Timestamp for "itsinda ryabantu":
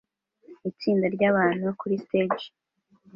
0.69-1.67